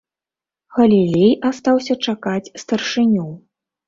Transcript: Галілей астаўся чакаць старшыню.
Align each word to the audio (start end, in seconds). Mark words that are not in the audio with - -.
Галілей 0.77 1.33
астаўся 1.49 1.97
чакаць 2.07 2.51
старшыню. 2.63 3.27